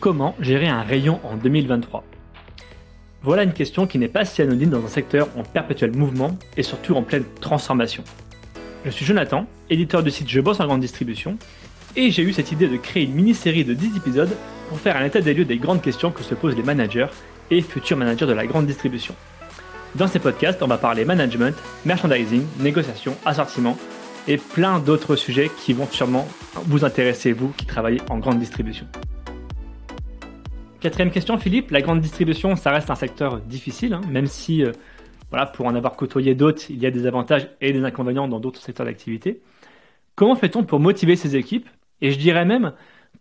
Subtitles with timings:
[0.00, 2.04] Comment gérer un rayon en 2023
[3.22, 6.62] Voilà une question qui n'est pas si anonyme dans un secteur en perpétuel mouvement et
[6.62, 8.04] surtout en pleine transformation.
[8.84, 11.36] Je suis Jonathan, éditeur du site Je bosse en grande distribution,
[11.96, 14.30] et j'ai eu cette idée de créer une mini-série de 10 épisodes
[14.68, 17.08] pour faire un état des lieux des grandes questions que se posent les managers
[17.50, 19.16] et futurs managers de la grande distribution.
[19.96, 23.76] Dans ces podcasts, on va parler management, merchandising, négociation, assortiment
[24.28, 26.28] et plein d'autres sujets qui vont sûrement
[26.66, 28.86] vous intéresser, vous qui travaillez en grande distribution.
[30.80, 31.72] Quatrième question, Philippe.
[31.72, 34.70] La grande distribution, ça reste un secteur difficile, hein, même si, euh,
[35.30, 38.38] voilà, pour en avoir côtoyé d'autres, il y a des avantages et des inconvénients dans
[38.38, 39.42] d'autres secteurs d'activité.
[40.14, 41.68] Comment fait-on pour motiver ces équipes?
[42.00, 42.74] Et je dirais même,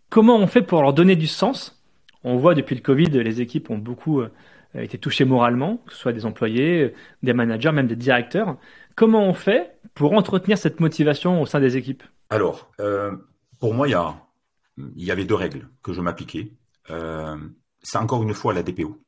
[0.10, 1.84] comment on fait pour leur donner du sens?
[2.24, 4.30] On voit depuis le Covid, les équipes ont beaucoup euh,
[4.76, 8.58] été touchées moralement, que ce soit des employés, des managers, même des directeurs.
[8.96, 12.04] Comment on fait pour entretenir cette motivation au sein des équipes?
[12.30, 13.14] Alors, euh,
[13.60, 16.52] pour moi, il y avait deux règles que je m'appliquais.
[16.90, 17.38] Euh,
[17.82, 19.02] c'est encore une fois la DPO,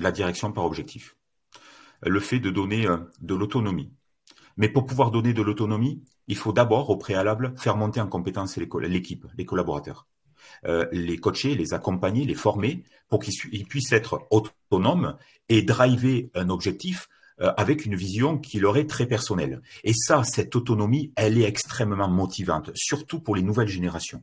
[0.00, 1.16] la direction par objectif.
[2.02, 3.92] Le fait de donner euh, de l'autonomie.
[4.56, 8.56] Mais pour pouvoir donner de l'autonomie, il faut d'abord, au préalable, faire monter en compétence
[8.56, 10.06] l'équipe, les collaborateurs.
[10.92, 15.16] les coacher, les accompagner, les former pour qu'ils puissent être autonomes
[15.48, 17.08] et driver un objectif
[17.42, 19.62] euh, avec une vision qui leur est très personnelle.
[19.84, 24.22] Et ça, cette autonomie, elle est extrêmement motivante, surtout pour les nouvelles générations.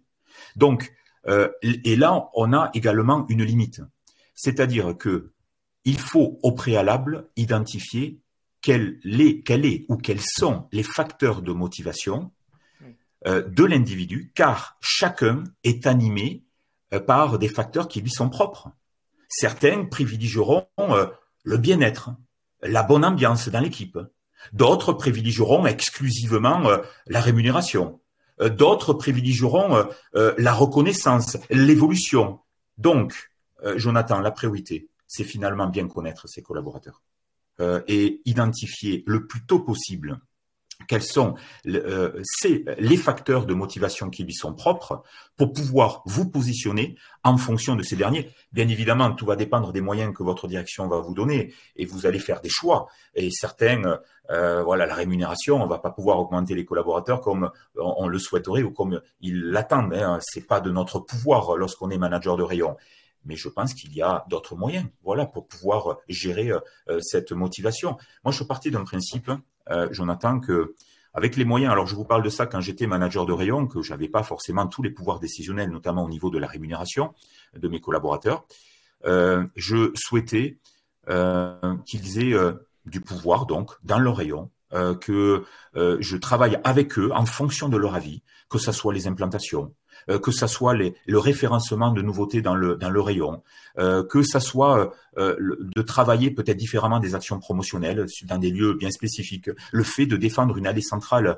[0.55, 0.94] Donc,
[1.28, 3.81] euh, et là, on a également une limite.
[4.36, 5.31] C'est-à-dire que
[5.86, 8.20] il faut au préalable identifier
[8.61, 12.31] quel est, quel est ou quels sont les facteurs de motivation
[13.26, 16.44] euh, de l'individu, car chacun est animé
[17.06, 18.72] par des facteurs qui lui sont propres.
[19.28, 20.66] Certains privilégieront
[21.44, 22.11] le bien-être,
[22.64, 23.98] la bonne ambiance dans l'équipe.
[24.54, 27.98] D'autres privilégieront exclusivement euh, la rémunération.
[28.42, 32.40] Euh, d'autres privilégieront euh, la reconnaissance, l'évolution.
[32.78, 33.32] Donc,
[33.76, 37.02] Jonathan, la priorité, c'est finalement bien connaître ses collaborateurs
[37.90, 40.22] et identifier le plus tôt possible
[40.88, 41.36] quels sont
[41.67, 42.22] euh,
[42.78, 45.04] les facteurs de motivation qui lui sont propres
[45.38, 48.30] pour pouvoir vous positionner en fonction de ces derniers.
[48.52, 52.06] Bien évidemment, tout va dépendre des moyens que votre direction va vous donner et vous
[52.06, 52.88] allez faire des choix.
[53.14, 54.00] Et certains,
[54.32, 58.64] euh, voilà, la rémunération, on va pas pouvoir augmenter les collaborateurs comme on, le souhaiterait
[58.64, 59.94] ou comme ils l'attendent.
[59.94, 60.20] Hein.
[60.22, 62.78] C'est pas de notre pouvoir lorsqu'on est manager de rayon
[63.26, 67.98] mais je pense qu'il y a d'autres moyens, voilà, pour pouvoir gérer euh, cette motivation.
[68.23, 69.30] Moi, je suis parti d'un principe
[69.91, 70.75] Jonathan, que
[71.13, 73.81] avec les moyens, alors je vous parle de ça quand j'étais manager de rayon, que
[73.81, 77.13] j'avais pas forcément tous les pouvoirs décisionnels, notamment au niveau de la rémunération
[77.55, 78.45] de mes collaborateurs,
[79.05, 80.59] euh, je souhaitais
[81.09, 82.35] euh, qu'ils aient
[82.85, 84.52] du pouvoir donc dans leur rayon,
[85.02, 85.43] que
[85.75, 89.79] je travaille avec eux en fonction de leur avis, que ce soit les implantations, euh,
[90.08, 93.42] que ça soit le référencement de nouveautés dans le, rayon,
[93.77, 95.36] euh, que ça soit euh,
[95.76, 100.17] de travailler peut-être différemment des actions promotionnelles dans des lieux bien spécifiques, le fait de
[100.17, 101.37] défendre une allée centrale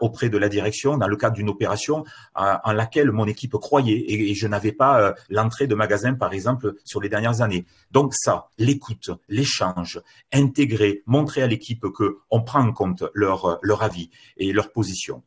[0.00, 2.04] auprès de la direction dans le cadre d'une opération
[2.34, 7.00] en laquelle mon équipe croyait et, je n'avais pas l'entrée de magasin par exemple sur
[7.00, 7.66] les dernières années.
[7.90, 10.00] Donc ça, l'écoute, l'échange,
[10.32, 15.22] intégrer, montrer à l'équipe que on prend en compte leur avis et leur position.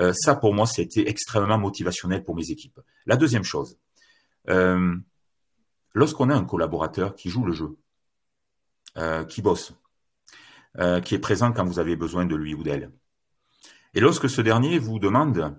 [0.00, 2.80] Euh, ça, pour moi, c'était extrêmement motivationnel pour mes équipes.
[3.06, 3.78] La deuxième chose,
[4.48, 4.96] euh,
[5.94, 7.76] lorsqu'on a un collaborateur qui joue le jeu,
[8.96, 9.74] euh, qui bosse,
[11.04, 12.92] qui est présent quand vous avez besoin de lui ou d'elle,
[13.94, 15.56] et lorsque ce dernier vous demande,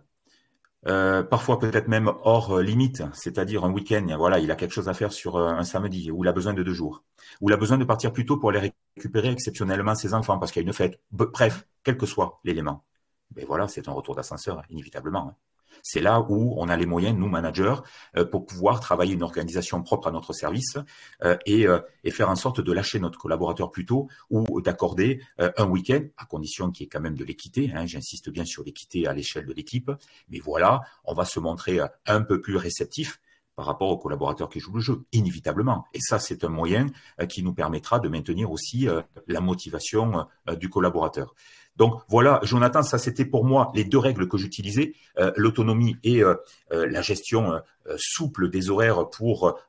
[0.83, 5.11] parfois peut-être même hors limite, c'est-à-dire un week-end, voilà, il a quelque chose à faire
[5.11, 7.03] sur un samedi, ou il a besoin de deux jours,
[7.41, 10.53] ou il a besoin de partir plus tôt pour aller récupérer exceptionnellement ses enfants parce
[10.53, 12.85] qu'il y a une fête, bref, quel que soit l'élément
[13.31, 15.29] ben voilà, c'est un retour d'ascenseur, inévitablement.
[15.29, 15.35] Hein.
[15.83, 17.75] C'est là où on a les moyens, nous, managers,
[18.17, 20.77] euh, pour pouvoir travailler une organisation propre à notre service
[21.23, 25.65] euh, euh, et, faire en sorte de lâcher notre collaborateur plus tôt ou d'accorder un
[25.65, 27.71] week-end, à condition qu'il y ait quand même de l'équité.
[27.73, 29.91] Hein, J'insiste bien sur l'équité à l'échelle de l'équipe.
[30.29, 33.19] Mais voilà, on va se montrer un peu plus réceptif
[33.55, 35.85] par rapport aux collaborateurs qui jouent le jeu, inévitablement.
[35.93, 36.87] Et ça, c'est un moyen
[37.29, 38.87] qui nous permettra de maintenir aussi
[39.27, 40.27] la motivation
[40.59, 41.33] du collaborateur.
[41.81, 46.23] Donc voilà, Jonathan, ça c'était pour moi les deux règles que j'utilisais, euh, l'autonomie et
[46.23, 46.35] euh,
[46.71, 47.59] euh, la gestion
[47.97, 49.59] souple des horaires pour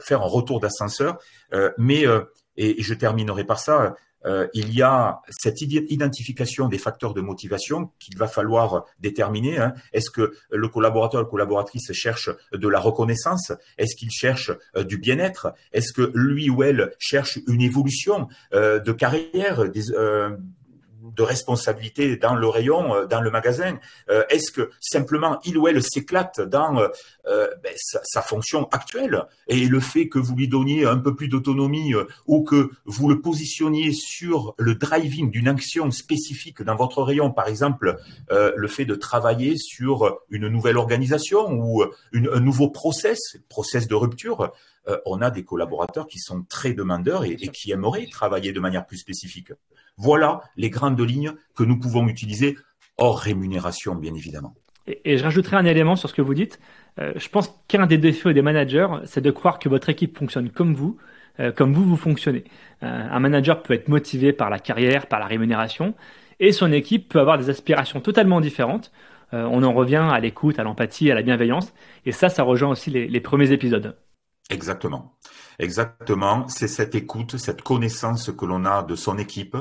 [0.00, 1.18] faire un retour d'ascenseur.
[1.78, 2.04] mais,
[2.56, 3.94] et je terminerai par ça,
[4.52, 9.58] il y a cette identification des facteurs de motivation qu'il va falloir déterminer.
[9.58, 9.74] Hein.
[9.92, 13.52] Est-ce que le collaborateur, la collaboratrice cherche de la reconnaissance?
[13.78, 14.50] Est-ce qu'il cherche
[14.84, 15.54] du bien-être?
[15.72, 19.92] Est-ce que lui ou elle cherche une évolution de carrière, des,
[21.02, 23.78] de responsabilité dans le rayon, euh, dans le magasin
[24.08, 29.66] euh, Est-ce que simplement il ou elle s'éclate dans euh, ben, sa, fonction actuelle et
[29.66, 31.92] le fait que vous lui donniez un peu plus d'autonomie
[32.26, 37.48] ou que vous le positionniez sur le driving d'une action spécifique dans votre rayon, par
[37.48, 37.98] exemple
[38.30, 41.82] le fait de travailler sur une nouvelle organisation ou
[42.14, 43.18] un nouveau process,
[43.48, 44.52] process de rupture,
[45.04, 48.98] on a des collaborateurs qui sont très demandeurs et qui aimeraient travailler de manière plus
[48.98, 49.52] spécifique.
[49.96, 52.56] Voilà les grandes lignes que nous pouvons utiliser
[52.98, 54.54] hors rémunération, bien évidemment.
[54.86, 56.58] Et, je rajouterai un élément sur ce que vous dites.
[57.00, 60.50] Euh, je pense qu'un des défauts des managers, c'est de croire que votre équipe fonctionne
[60.50, 60.98] comme vous,
[61.40, 62.44] euh, comme vous, vous fonctionnez.
[62.82, 65.94] Euh, un manager peut être motivé par la carrière, par la rémunération,
[66.40, 68.92] et son équipe peut avoir des aspirations totalement différentes.
[69.32, 71.72] on en revient à l'écoute, à l'empathie, à la bienveillance,
[72.04, 73.96] et ça, ça rejoint aussi les premiers épisodes.
[74.50, 75.16] Exactement.
[75.58, 79.56] Exactement, c'est cette écoute, cette connaissance que l'on a de son équipe,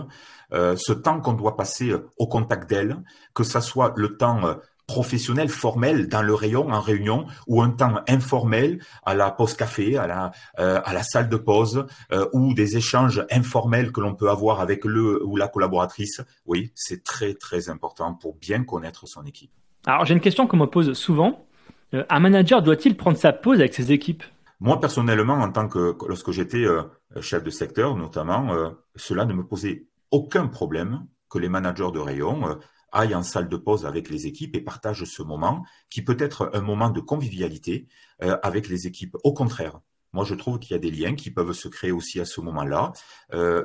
[0.54, 2.98] euh, ce temps qu'on doit passer euh, au contact d'elle,
[3.34, 4.56] que ça soit le temps euh,
[4.88, 9.96] professionnel, formel, dans le rayon, en réunion, ou un temps informel à la pause café,
[9.96, 11.86] à la, à la salle de pause,
[12.34, 16.20] ou des échanges informels que l'on peut avoir avec le ou la collaboratrice.
[16.46, 19.52] Oui, c'est très très important pour bien connaître son équipe.
[19.86, 21.46] Alors j'ai une question qu'on me pose souvent.
[21.94, 24.24] un manager doit-il prendre sa pause avec ses équipes?
[24.62, 26.84] Moi, personnellement, en tant que lorsque j'étais euh,
[27.20, 31.98] chef de secteur, notamment, euh, cela ne me posait aucun problème que les managers de
[31.98, 32.56] rayon euh,
[32.92, 36.52] aillent en salle de pause avec les équipes et partagent ce moment, qui peut être
[36.54, 37.88] un moment de convivialité
[38.20, 39.16] avec les équipes.
[39.24, 39.80] Au contraire,
[40.12, 42.42] moi, je trouve qu'il y a des liens qui peuvent se créer aussi à ce
[42.42, 42.92] moment-là.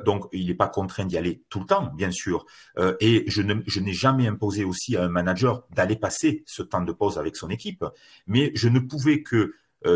[0.05, 2.45] donc, il n'est pas contraint d'y aller tout le temps, bien sûr.
[3.01, 6.93] et je, je n'ai jamais imposé aussi à un manager d'aller passer ce temps de
[6.93, 7.83] pause avec son équipe.
[8.27, 9.51] Mais je ne pouvais que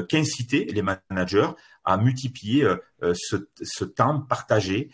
[0.09, 1.49] qu'inciter les managers
[1.83, 4.89] à multiplier euh, euh, ce, temps partagé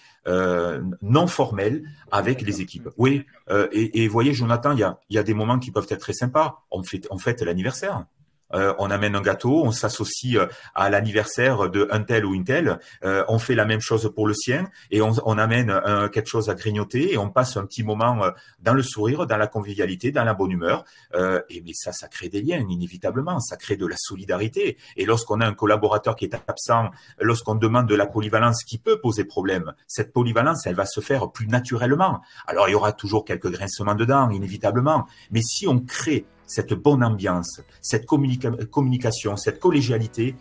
[1.02, 2.90] non formel avec les équipes.
[2.98, 3.26] Oui,
[3.72, 6.66] et, voyez, Jonathan, il y a, des moments qui peuvent être très sympas.
[6.72, 8.06] On fait, on fête l'anniversaire.
[8.54, 12.44] Euh, on amène un gâteau, on s'associe euh, à l'anniversaire de un tel ou une
[12.44, 16.50] telle, euh, on fait la même chose pour le sien et on, amène quelque chose
[16.50, 18.22] à grignoter et on passe un petit moment
[18.60, 20.84] dans le sourire, dans la convivialité, dans la bonne humeur.
[21.14, 24.78] et mais ça, ça crée des liens inévitablement, ça crée de la solidarité.
[24.96, 26.90] Et lorsqu'on a un collaborateur qui est absent,
[27.20, 31.32] lorsqu'on demande de la polyvalence qui peut poser problème, cette polyvalence, elle va se faire
[31.32, 32.22] plus naturellement.
[32.48, 35.08] Alors il y aura toujours quelques grincements dedans, inévitablement.
[35.30, 40.36] Mais si on crée cette bonne ambiance, cette communication, cette collégialité,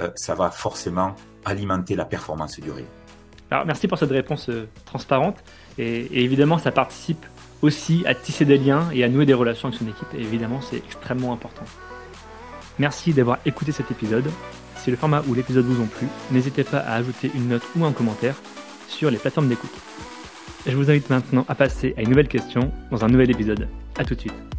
[0.00, 1.14] euh, ça va forcément
[1.44, 2.86] alimenter la performance du rayon.
[3.50, 5.36] Alors, merci pour cette réponse euh, transparente.
[5.78, 7.24] Et, évidemment, ça participe
[7.62, 10.08] aussi à tisser des liens et à nouer des relations avec son équipe.
[10.14, 11.64] Et évidemment, c'est extrêmement important.
[12.78, 14.28] Merci d'avoir écouté cet épisode.
[14.76, 17.84] Si le format ou l'épisode vous ont plu, n'hésitez pas à ajouter une note ou
[17.84, 18.36] un commentaire
[18.88, 19.72] sur les plateformes d'écoute.
[20.66, 23.68] Je vous invite maintenant à passer à une nouvelle question dans un nouvel épisode.
[23.98, 24.55] A tout de suite.